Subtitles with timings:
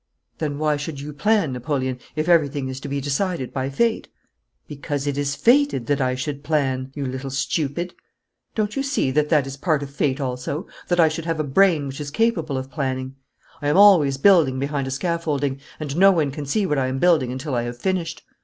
[0.39, 4.07] 'Then why should you plan, Napoleon, if everything is to be decided by Fate?'
[4.67, 7.93] 'Because it is fated that I should plan, you little stupid.
[8.55, 11.43] Don't you see that that is part of Fate also, that I should have a
[11.43, 13.15] brain which is capable of planning.
[13.61, 16.97] I am always building behind a scaffolding, and no one can see what I am
[16.97, 18.23] building until I have finished.